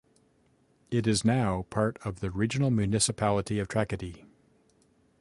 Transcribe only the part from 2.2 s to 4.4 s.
the Regional Municipality of Tracadie.